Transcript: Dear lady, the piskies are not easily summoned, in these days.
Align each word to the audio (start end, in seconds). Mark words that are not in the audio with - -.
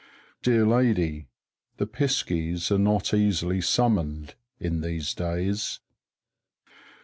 Dear 0.41 0.65
lady, 0.65 1.27
the 1.77 1.85
piskies 1.85 2.71
are 2.71 2.79
not 2.79 3.13
easily 3.13 3.61
summoned, 3.61 4.33
in 4.59 4.81
these 4.81 5.13
days. 5.13 5.79